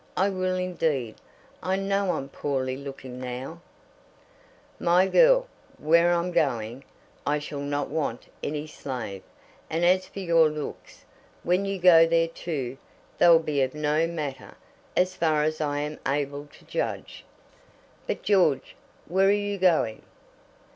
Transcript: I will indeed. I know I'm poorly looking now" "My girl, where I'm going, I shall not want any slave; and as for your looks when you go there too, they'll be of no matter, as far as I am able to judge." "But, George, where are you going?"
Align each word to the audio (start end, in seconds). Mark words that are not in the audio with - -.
I 0.17 0.29
will 0.29 0.55
indeed. 0.55 1.13
I 1.61 1.75
know 1.75 2.13
I'm 2.13 2.27
poorly 2.27 2.75
looking 2.75 3.19
now" 3.21 3.61
"My 4.89 5.05
girl, 5.05 5.45
where 5.77 6.11
I'm 6.11 6.31
going, 6.31 6.85
I 7.23 7.37
shall 7.37 7.59
not 7.61 7.87
want 7.87 8.25
any 8.41 8.65
slave; 8.65 9.21
and 9.69 9.85
as 9.85 10.07
for 10.07 10.17
your 10.21 10.49
looks 10.49 11.05
when 11.43 11.65
you 11.65 11.77
go 11.77 12.07
there 12.07 12.27
too, 12.29 12.79
they'll 13.19 13.37
be 13.37 13.61
of 13.61 13.75
no 13.75 14.07
matter, 14.07 14.55
as 14.97 15.13
far 15.13 15.43
as 15.43 15.61
I 15.61 15.81
am 15.81 15.99
able 16.07 16.47
to 16.47 16.65
judge." 16.65 17.23
"But, 18.07 18.23
George, 18.23 18.75
where 19.07 19.27
are 19.27 19.31
you 19.31 19.59
going?" 19.59 20.01